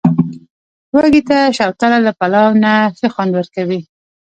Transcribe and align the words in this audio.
وږي 0.95 1.21
ته، 1.29 1.37
شوتله 1.57 1.97
له 2.05 2.11
پلاو 2.19 2.49
نه 2.63 2.73
ښه 2.97 3.07
خوند 3.13 3.31
ورکوي. 3.35 3.81